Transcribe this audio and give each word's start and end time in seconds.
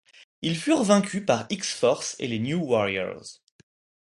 Ils 0.41 0.57
furent 0.57 0.81
vaincus 0.81 1.23
par 1.23 1.45
X-Force 1.51 2.15
et 2.17 2.25
les 2.27 2.39
New 2.39 2.57
Warriors. 2.65 3.39